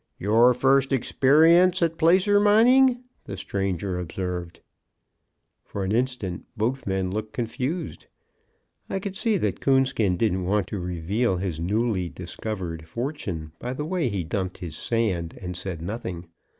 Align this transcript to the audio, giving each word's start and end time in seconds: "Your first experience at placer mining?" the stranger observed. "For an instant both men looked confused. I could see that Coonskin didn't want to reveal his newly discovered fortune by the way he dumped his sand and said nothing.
"Your 0.17 0.55
first 0.55 0.91
experience 0.91 1.83
at 1.83 1.99
placer 1.99 2.39
mining?" 2.39 3.03
the 3.25 3.37
stranger 3.37 3.99
observed. 3.99 4.59
"For 5.63 5.83
an 5.83 5.91
instant 5.91 6.43
both 6.57 6.87
men 6.87 7.11
looked 7.11 7.33
confused. 7.33 8.07
I 8.89 8.97
could 8.99 9.15
see 9.15 9.37
that 9.37 9.61
Coonskin 9.61 10.17
didn't 10.17 10.45
want 10.45 10.65
to 10.69 10.79
reveal 10.79 11.37
his 11.37 11.59
newly 11.59 12.09
discovered 12.09 12.87
fortune 12.87 13.51
by 13.59 13.73
the 13.75 13.85
way 13.85 14.09
he 14.09 14.23
dumped 14.23 14.57
his 14.57 14.75
sand 14.75 15.37
and 15.39 15.55
said 15.55 15.83
nothing. 15.83 16.25